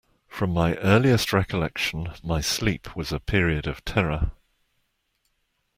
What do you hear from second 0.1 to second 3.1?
From my earliest recollection my sleep